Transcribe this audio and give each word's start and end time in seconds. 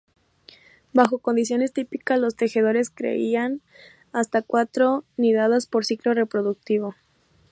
Bajo 0.93 1.19
condiciones 1.19 1.73
típicas, 1.73 2.17
los 2.19 2.35
tejedores 2.35 2.89
crían 2.89 3.61
hasta 4.13 4.41
cuatro 4.41 5.03
nidadas 5.15 5.67
por 5.67 5.85
ciclo 5.85 6.15
reproductivo. 6.15 6.95